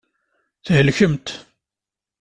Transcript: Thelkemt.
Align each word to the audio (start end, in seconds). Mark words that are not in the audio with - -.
Thelkemt. 0.65 1.27